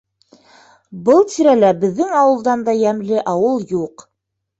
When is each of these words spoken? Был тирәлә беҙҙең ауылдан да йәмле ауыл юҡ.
Был 1.09 1.19
тирәлә 1.33 1.69
беҙҙең 1.83 2.15
ауылдан 2.21 2.63
да 2.71 2.75
йәмле 2.79 3.21
ауыл 3.35 3.63
юҡ. 3.75 4.07